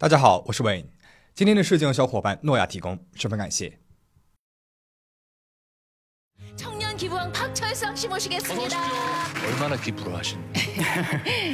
[0.00, 0.86] 大家好，我是 Wayne。
[1.34, 3.78] 今天的事件由小伙伴诺亚提供，十分感谢。
[6.56, 8.76] 청년기부왕박철성씨모시겠습니다
[9.44, 10.38] 얼마나기부를하신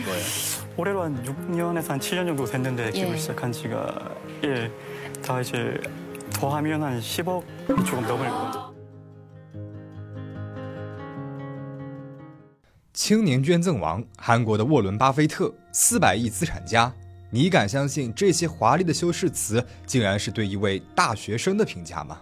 [0.04, 0.24] 거예요?
[0.76, 3.16] 올해로 한 6년에서 한 7년 정도 됐는데 기부 예.
[3.16, 4.70] 시작한 지가 예,
[5.22, 5.80] 다 이제
[6.32, 8.72] 더하면 한 10억이 조금 넘을 거예요.
[12.92, 16.94] 青年捐赠王，韩国的沃伦·巴菲特，四百亿资产家。
[17.29, 22.19] 你敢相信这些华丽的修饰词，竟然是对一位大学生的评价吗？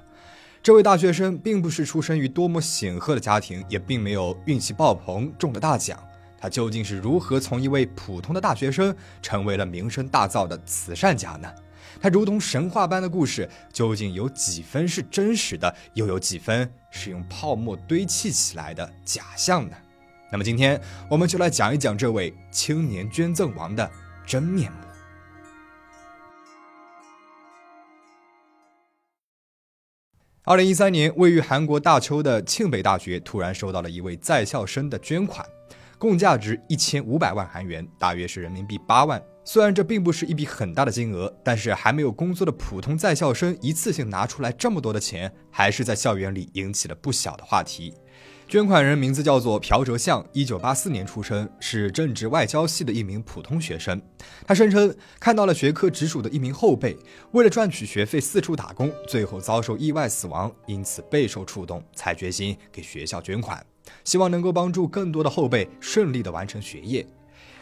[0.63, 5.99] 这位大学生并不是出生于多么显赫的家庭，也并没有运气爆棚中了大奖。
[6.39, 11.47] 他究竟是如何从一位普通的大学生，成为了名声大噪的慈善家呢？
[12.01, 19.77] 他如同神话般的故事，究竟有几分是真实的，又有几分是用泡沫堆砌起来的假象呢？
[20.31, 23.89] 那么今天我们就来讲一讲这位青年捐赠王的
[24.25, 24.77] 真面目。
[30.47, 35.43] 二零一三年，位于韩国大邱的庆北大学突然收到了一位在校生的捐款，
[35.97, 39.19] 共价值一千五百万韩元，大约是人民币八万。
[39.43, 47.95] 虽然这并不是一笔很大的金额，但是还没有工作的普通在校生一次性拿出来这么多的钱，还是在校园里引起了不小的话题。
[48.47, 53.99] 捐款人名字叫做朴哲相，一九八四年出生，是政治外交系的一名普通学生。
[54.45, 56.95] 他声称看到了学科直属的一名后辈
[57.31, 63.65] 为了赚取学费四处打工，最后遭受意外死亡，因此备受触动，才决心给学校捐款，
[64.03, 67.05] 希望能够帮助更多的后辈顺利的完成学业。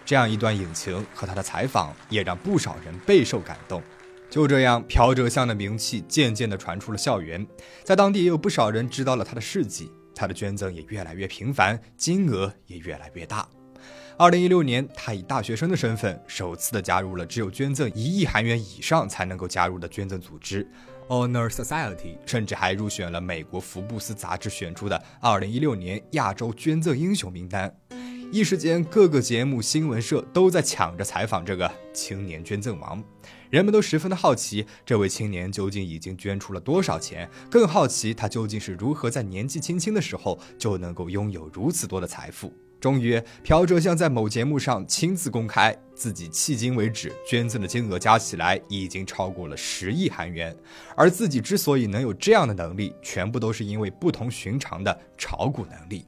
[0.03, 3.81] 这样一段隐情和他的采访，也让不少人备受感动。
[4.29, 7.47] 就这样，朴哲相的名气渐渐地传出了校园，
[7.85, 9.89] 在当地也有不少人知道了他的事迹。
[10.15, 13.47] 他的捐赠也越来越频繁，金额也越来越大。
[14.15, 20.65] 二零一六年，他以大学生的身份，首次的加入了只有捐赠一亿韩元以上才能够加入的捐赠组织
[21.07, 27.75] Honor Society，甚至还入选了美国福布斯杂志选出的二零一六年亚洲捐赠英雄名单。
[28.31, 33.03] 一时间，各个节目、新闻社都在抢着采访这个青年捐赠王，
[33.53, 37.29] 人们都十分的好奇，这位青年究竟已经捐出了多少钱？
[37.51, 42.51] 更好奇他究竟是如何在年纪轻轻的时候就能够拥有如此多的财富。
[42.81, 50.57] 终于，朴哲相在某节目上亲自公开，自己迄今为止捐赠的金额加起来已经超过了十亿韩元，
[50.97, 56.07] 而自己之所以能有这样的能力，全部都是因为不同寻常的炒股能力。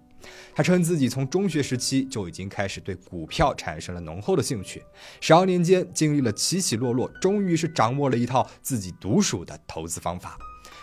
[0.54, 4.84] 他称自己从中学时期就已经开始对股票产生了浓厚的兴趣，
[5.22, 10.38] 十二年间经历了起起落落，终于是掌握了一套自己独属的投资方法。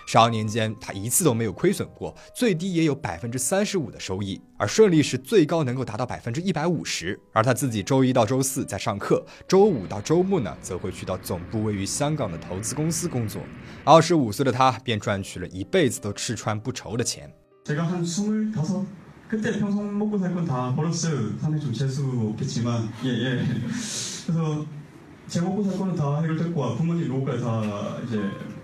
[0.05, 7.19] 十二年间，他一次都没有亏损过，最低也有百分之三十五的收益，而顺利时最高能够达到百分之一百五十。
[7.33, 13.41] 而他自己周一到周四在上课，周五到周末呢，则会去到总部位于香港的投资公司工作。
[13.85, 17.33] 二十五岁的他便赚取了一辈子都吃穿不愁的钱。
[19.32, 21.38] 제가 한 스물다섯 그때 평생 먹고 살 건 다 벌었어요.
[21.40, 23.44] 산에 좀 잴 수 없겠지만 예예.
[24.26, 24.66] 그래서
[25.28, 28.22] 제 먹고 살 거는 다 해결됐고 부모님 노후까지 다 이제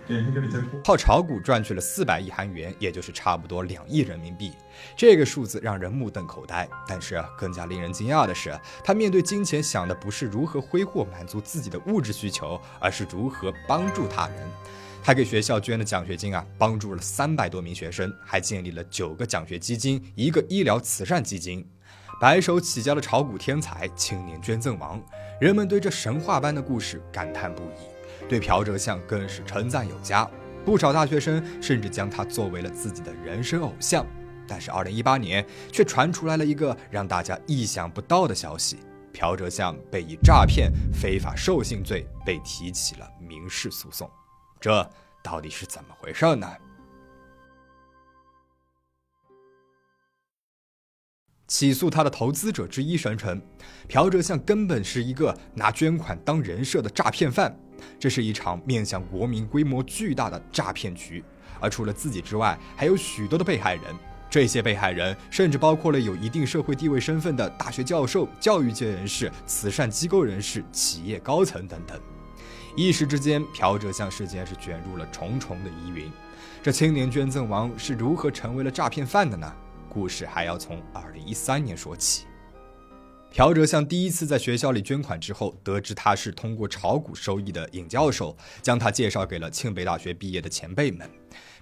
[0.10, 4.52] 예, 해결이 됐고 靠炒股赚取了四百亿韩元，也就是差不多两亿人民币。
[4.98, 6.68] 这个数字让人目瞪口呆。
[6.88, 14.36] 但是更加令人惊讶的是，他面对金钱想的不是如何挥霍满足自己的物质需求，而是如何帮助他人。
[15.09, 21.67] 他给学校捐的奖学金啊，帮助了三百多名学生，还建立了九个奖学基金，一个医疗慈善基金。
[22.21, 25.03] 白手起家的炒股天才，青年捐赠王，
[25.41, 30.31] 人们对这神话般的故事感叹不已，对朴哲相更是称赞有加。
[30.63, 34.05] 不少大学生甚至将他作为了自己的人生偶像。
[34.47, 35.43] 但是，二零一八年
[35.73, 38.77] 却传出来了一个让大家意想不到的消息：
[39.15, 44.07] 朴哲相被以诈骗、非法授信罪被提起了民事诉讼。
[44.61, 44.89] 这
[45.23, 46.49] 到底是怎么回事呢？
[51.47, 53.41] 起诉他的投资者之一声称，
[53.89, 57.59] 朴哲相根本是一个拿捐款当人设的诈骗犯，
[57.99, 61.25] 这是一场面向国民规模巨大的诈骗局。
[61.59, 63.85] 而除了自己之外，还有许多的被害人。
[64.31, 71.99] 这些被害人甚至包括了有一定社会地位身份的大学教授、教育界人士、慈善机构人士、企业高层等等。
[72.79, 76.09] 一时之间，朴哲相事件是卷入了重重的疑云。
[76.63, 79.53] 这青年捐赠王是如何成为了诈骗犯的呢？
[79.89, 82.28] 故事还要从2013年说起。
[83.31, 91.09] 朴哲相第一次在学校里捐款之后，得知他是通过炒股收益的尹教授，将他介绍给了庆北大学毕业的前辈们。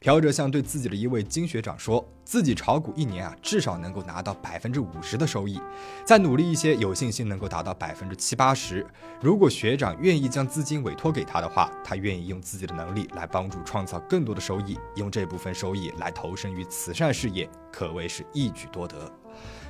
[0.01, 5.61] 朴哲相对自己的一位金学长说：“自己炒股一年啊，至少能够拿到百分之五十的收益，
[6.05, 8.87] 再努力一些，有信心能够达到百分之七八十。
[9.21, 19.13] 如果学长愿意将资金委托给他的话，他愿意用自己的能力来帮助创造更多的收益，用这部分收益来投身于慈善事业，可谓是一举多得。”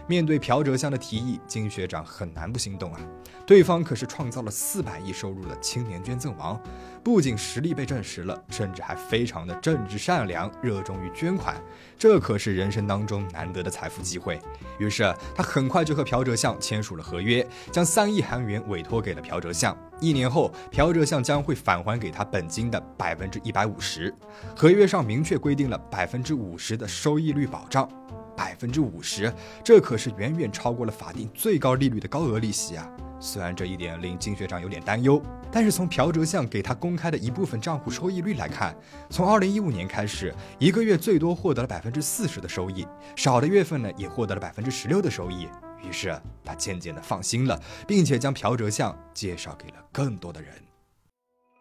[0.08, 3.00] 面对朴哲相的提议，金学长很难不心动啊！
[3.44, 6.60] 对方可是创造了四百亿收入的青年捐赠王，
[7.02, 11.60] 不仅实力被证实了，甚至还非常的正直善良，热衷于捐款，
[11.98, 14.40] 这可是人生当中难得的财富机会。
[14.78, 19.76] 于是他很快就和朴哲相签署了合约，将三亿韩元委托给了朴哲相。
[20.00, 24.14] 一年后，朴哲相将会返还给他本金的百分之一百五十。
[24.54, 27.88] 合约上明确规定了百分之五十的收益率保障。
[28.36, 29.32] 百分之五十，
[29.64, 32.88] 这可是远远超过了法定最高利率的高额利息啊！
[33.18, 38.76] 虽然这一点令金学长有点担忧，但是从朴哲相给他公开的一部分账户收益率来看，
[39.08, 42.86] 从二零一五年开始，一个月最多获得了百分之四十的收益，
[43.16, 45.48] 少的月份呢也获得了百分之十六的收益。
[45.82, 50.52] 于是他渐渐的放心了，并且将朴哲相介绍给了更多的人。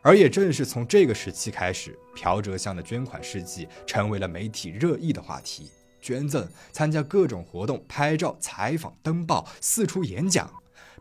[0.02, 5.72] 而也正是从这个时期开始，朴哲相的捐款事迹成为了媒体热议的话题。
[6.06, 10.48] 捐赠、参加各种活动、拍照、采访、登报、四处演讲，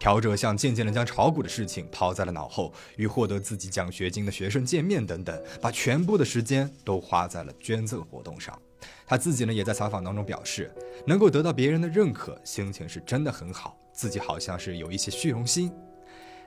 [0.01, 8.59] 朴哲相渐渐地将炒股的事情抛在了脑后，与获得自己奖学金的学生见面等等，把全部的时间都花在了捐赠活动上。
[9.07, 10.73] 他自己呢，也在采访当中表示，
[11.07, 15.71] 能够得到别人的认可，心情是真的很好，自己好像是有一些虚荣心。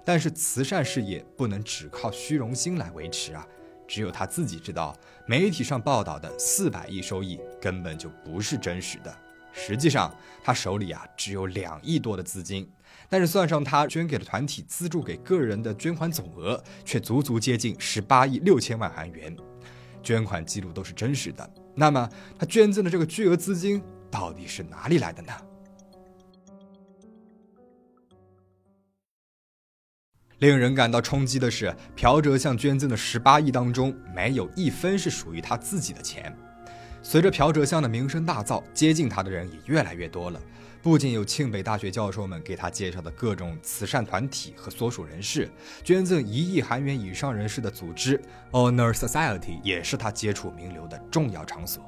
[0.04, 3.46] 但是慈善事业不能只靠虚荣心来维持啊。
[3.88, 4.96] 只有他自己知道，
[5.26, 9.16] 媒体上报道的四百亿收益根本就不是真实的。
[9.54, 10.14] 实际上，
[10.44, 12.70] 他手里啊只有两亿多的资金，
[13.10, 19.36] 但是算上他捐给了团体、资助给个人的捐款总额，却足足接近十八亿六千万韩元。
[20.04, 21.50] 捐款记录都是真实的。
[21.74, 22.08] 那么，
[22.38, 23.82] 他捐赠的这个巨额资金
[24.12, 25.34] 到底是哪里来的呢？
[30.40, 36.32] 令人感到冲击的是，朴哲相捐赠的十八亿当中，没有一分是属于他自己的钱。
[37.02, 40.40] 随着朴哲相的名声大噪，接近他的人也越来越多了。
[40.84, 45.50] 不仅有庆北大学教授们给他介绍的各种慈善团体和所属人士，
[45.84, 51.84] 捐赠一亿韩元以上人士的组织 Honor Society 也是他接触名流的重要场所。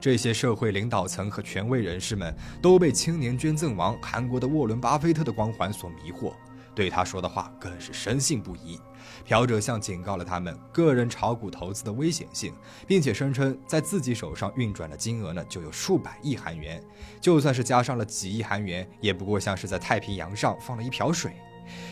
[0.00, 2.32] 这些社会领导层和权威人士们
[2.62, 6.32] 都被青年捐赠王韩国的沃伦·巴菲特的光环所迷惑。
[6.78, 8.78] 对他说的话更是深信不疑。
[9.24, 12.54] 朴哲相警告了他们个人炒股投资的危险性，
[12.86, 16.80] 并且声称在自己手上运转的金额呢就有数百亿韩元，
[17.20, 21.32] 就算是加上了几亿韩元，也不过像是在太平洋上放了一瓢水，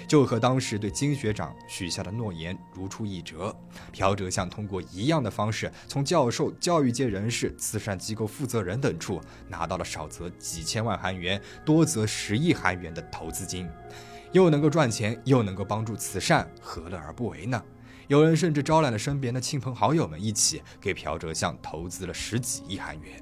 [0.06, 3.52] 就和当时对金学长许下的诺言如出一辙。
[3.92, 13.68] 朴哲相通过一样的方式，从教授、教育界人士、慈善机构负责人等处拿到了少则几千万韩元，多则十亿韩元的投资金。
[14.36, 17.62] 又能够赚钱，又能够帮助慈善，何乐而不为呢？
[18.06, 23.18] 有人甚至招揽了身边的亲朋好友们一起给朴哲相投资了十几亿韩元。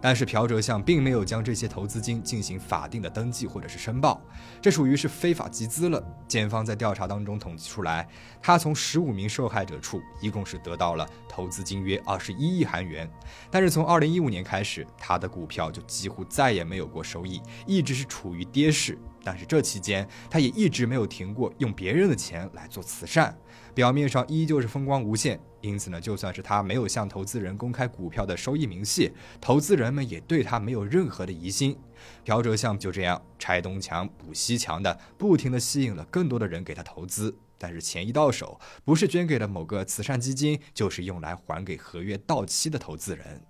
[0.00, 4.22] 但是朴哲相并没有将这些投资金进行法定的登记或者是申报，
[4.62, 6.02] 这属于是非法集资了。
[6.26, 8.08] 检方在调查当中统计出来，
[8.40, 13.06] 他从十五名受害者处一共是得到了投资金约二十一亿韩元。
[13.50, 18.98] 但是从二零一五年开始，他的股票就几乎再也没有过收益，一直是处于跌势。
[19.24, 23.36] 但是这期间，他也一直没有停过用别人的钱来做慈善，
[23.74, 25.38] 表面上依旧是风光无限。
[25.60, 31.78] 因此呢，就算是他没有向投资人公开股票的收益明细，投资人们也对他没有任何的疑心。
[32.24, 37.32] 朴哲项目就这样拆东墙补西墙的，不停的吸引了更多的人给他投资。
[37.56, 43.40] 但是钱一到手，不是捐给了某个慈善基金，就是用来还给合约到期的投资人。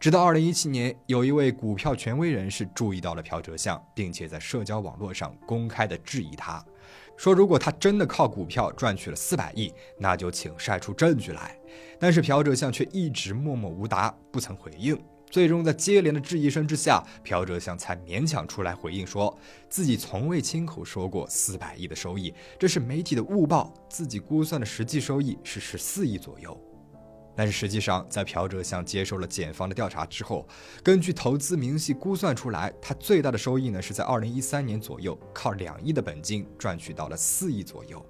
[0.00, 6.62] 直到二零一七年，有一位股票权威人士注意到了朴哲相，并且在社交网络上公开的质疑他，
[7.16, 11.58] 说如果他真的靠股票赚取了四百亿，那就请晒出证据来。
[11.98, 15.00] 但是朴哲相却一直默默无答，不曾回应。
[15.30, 19.34] 最终在接连的质疑声之下，朴哲相才勉强出来回应，说
[19.70, 26.56] 自己从未亲口说过四百亿的收益，这是媒体的误报，自己估算的实际收益是十四亿左右。
[27.36, 30.46] 但是实际上，在朴哲相接受了检方的调查之后，
[30.82, 38.04] 根据投资明细估算出来，他最大的收益呢是在二零一三年左右，靠两亿的本金赚取到了四亿左右，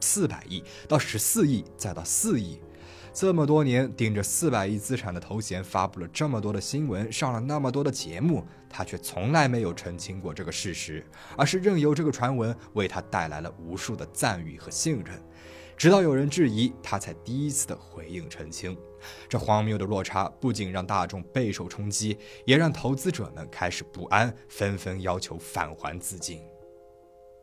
[0.00, 2.60] 四百亿到十四亿再到四亿，
[3.12, 11.04] 这么多年顶着四百亿资产的头衔，发布了这么多的新闻，上了那么多的节目，他却从来没有澄清过这个事实，
[11.36, 15.20] 而是任由这个传闻为他带来了无数的赞誉和信任。
[15.76, 18.76] 直到有人质疑，他才第一次的回应澄清。
[19.28, 22.16] 这荒谬的落差不仅让大众备受冲击，
[22.46, 26.40] 也让投资者们开始不安，纷纷要求返还资金。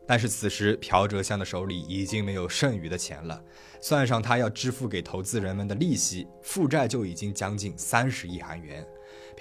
[0.08, 3.42] 但是此时，朴哲相的手里已经没有剩余的钱了，
[3.80, 8.86] 算上他要支付给投资人们的利息，负债就已经将近三十亿韩元。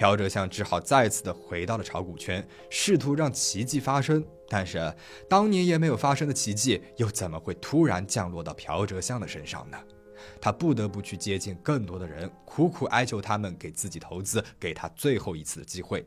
[0.01, 4.25] 朴哲相只好再次的回到了炒股圈，试图让奇迹发生。
[4.49, 4.91] 但是，
[5.29, 9.77] 当年也没有发生的奇迹，又怎么会突然降落到朴哲相的身上呢？
[10.41, 16.03] 他不得不去接近更多的人，苦苦哀求他们给自己投资，给他最后一次的机会。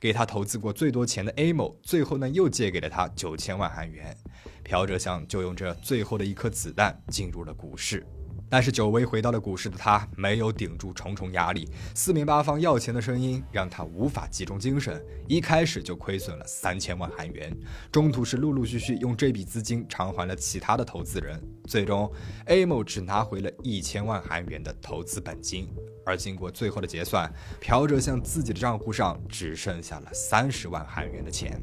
[0.00, 4.16] 给他投资过最多钱的 A 某，最后呢又借给了他九千万韩元。
[4.64, 8.04] 朴哲相就用这最后的一颗子弹进入了股市。
[8.50, 17.54] 但是久违回到了股市的他，没有顶住重重压力，四面八方要钱的声音让他无法集中精神，一开始就亏损了三千万韩元，
[17.92, 22.10] 中途是陆陆续续用这笔资金偿还了其他的投资人，最终
[22.46, 25.68] A 某只拿回了一千万韩元的投资本金，
[26.06, 31.62] 而经过最后的结算，朴哲向自己的账户上只剩下了三十万韩元的钱。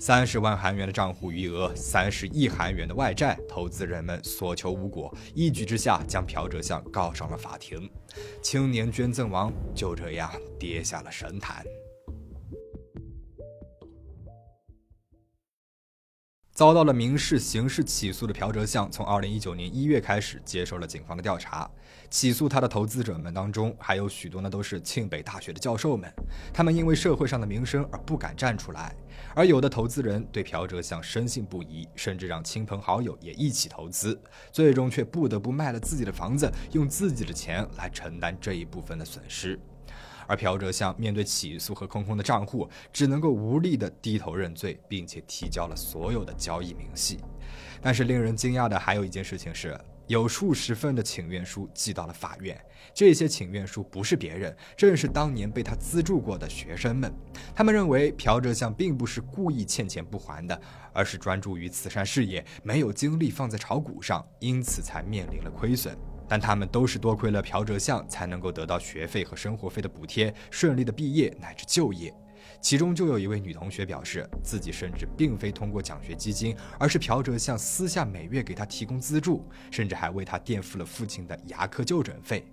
[0.00, 7.86] 三十万韩元的账户余额，三十亿韩元的外债，投资人们所求无果，一举之下将朴哲相告上了法庭，
[8.42, 11.62] 青年捐赠王就这样跌下了神坛。
[16.50, 21.70] 遭到了民事、刑事起诉的朴哲相，从二零一九年一月开始接受了警方的调查。
[22.10, 26.12] 起诉他的投资者们当中，还有许多呢都是庆北大学的教授们，
[26.52, 28.94] 他们因为社会上的名声而不敢站出来。
[29.32, 39.56] 而有的投资人对朴哲相深信不疑，甚至让亲朋好友也一起投资，最终却不得不卖了自己的房子，用自己的钱来承担这一部分的损失。
[40.26, 47.18] 而朴哲相面对起诉和空空的账户，只能够无力地低头认罪，并且提交了所有的交易明细。
[47.80, 49.78] 但是令人惊讶的还有一件事情是，
[50.10, 52.60] 有数十份的请愿书寄到了法院。
[52.92, 57.14] 这些请愿书不是别人，正是当年被他资助过的学生们。
[57.54, 60.60] 他们认为朴哲相并不是故意欠钱不还的，
[60.92, 65.96] 而是专注于慈善事业，没有精力放在炒股上，因此才面临了亏损。
[66.28, 72.12] 但他们都是多亏了朴哲相，才能够得到学费和生活费的补贴，顺利的毕业乃至就业。
[72.60, 82.44] 其中就有一位女同学表示，自己甚至并非通过奖学基金，而是朴哲相私下每月给她提供资助，甚至还为她垫付了父亲的牙科就诊费。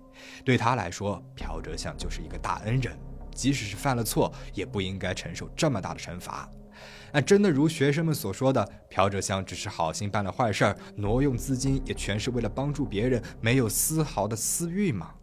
[0.44, 2.98] 对她来说，朴哲相就是一个大恩人，
[3.34, 6.48] 即使是犯了错，也不应该承受这么大的惩罚。
[7.12, 15.14] 那真的如学生们所说的，朴哲相只是好心办了坏事儿，挪用资金也全是为了帮助别人，没有丝毫的私欲吗？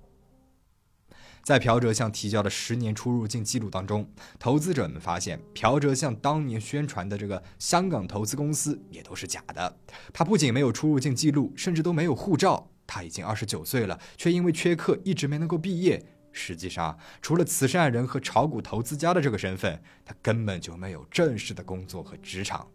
[1.45, 4.09] 在朴哲相提交的十年出入境记录当中，
[4.39, 9.77] 投资者们发现朴哲相当年宣传的这个香港投资公司也都是假的。
[10.11, 12.67] 他不仅没有出入境记录，甚至都没有护照。
[12.87, 16.03] 他已经二十九岁了，却因为缺课一直没能够毕业。
[16.31, 22.67] 实际上，除了慈善人和炒股投资家的这个身份，他根本就没有正式的工作和职场。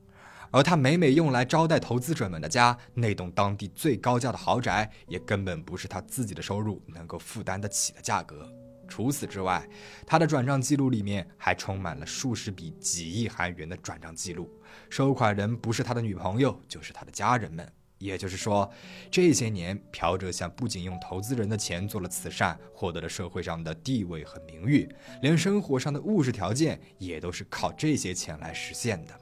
[0.51, 8.51] 而他每每用来招待投资者们的家，那栋当地最高价的豪宅，也根本不是他自己的收入能够负担得起的价格。
[8.89, 9.65] 除此之外，
[10.05, 14.51] 他的转账记录里面还充满了数十笔几亿韩元的转账记录，
[14.89, 17.73] 收款人不是他的女朋友，就是他的家人们。
[17.99, 18.69] 也就是说，
[19.11, 24.89] 这些年朴哲相不仅用投资人的钱做了慈善，获得了社会上的地位和名誉，
[25.23, 29.15] 连生活上的物质条件也都是靠这些钱来实现的。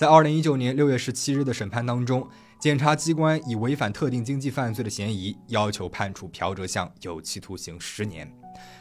[0.00, 2.26] 在二零一九年六月十七日的审判当中，
[2.58, 8.26] 检察机关以违反特定经济犯罪的嫌疑，要求判处朴哲相有期徒刑十年。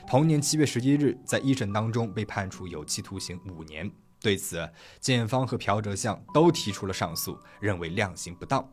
[0.07, 3.91] 同年七月十一日，在一审当中被判处有期徒刑五年。
[4.21, 4.65] 对此，
[5.01, 8.65] 检方和朴哲相都提出了上诉，认为量刑不当。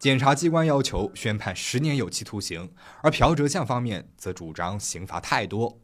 [0.00, 2.68] 检察机关要求宣判十年有期徒刑，
[3.00, 5.78] 而朴哲相方面则主张刑罚太多。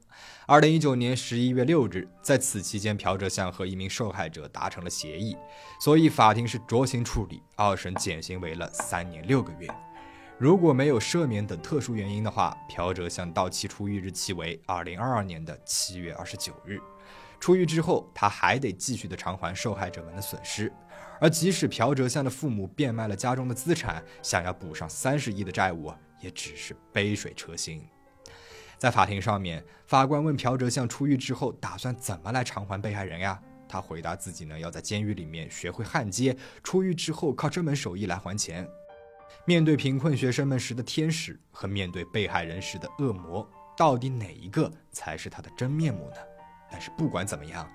[0.46, 5.36] 二零一九年十一月六日，在此期间，朴哲相和一名受害者达成了协议，
[5.80, 9.68] 所以法庭是酌情处理，二审减刑为了三年六个月。
[10.38, 16.78] 如果没有赦免等特殊原因的话，朴哲相到期出狱日期为二零二二年的七月二十九日。
[17.40, 20.72] 出狱之后，他还得继续的偿还受害者们的损失，
[21.20, 27.82] 而即使朴哲相的父母变卖了家中的资产，想要补上三十亿的债务，也只是杯水车薪。
[28.78, 33.40] 在法庭上面，法官问朴哲相出狱之后打算怎么来偿还被害人呀？
[33.68, 38.66] 他回答自己呢要在监狱里面学会焊接，出狱之后靠这门手艺来还钱。
[39.44, 46.16] 面对贫困学生们时的天使和面对被害人时的恶魔，到底哪一个才是他的真面目呢？
[46.70, 47.68] 但是不管怎么样，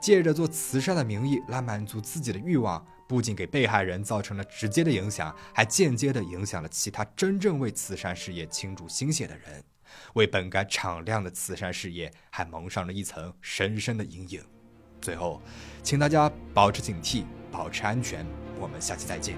[0.00, 9.62] 借着做慈善的名义来满足自己的欲望，不仅给被害人造成了直接的影响，还间接的影响了其他真正为慈善事业倾注心血的人，
[10.14, 14.42] 为本该敞亮的慈善事业还蒙上了一层深深的阴影。
[15.00, 15.40] 最后
[15.82, 18.26] 请大家保持警惕保持安全
[18.58, 19.36] 我们下期再见。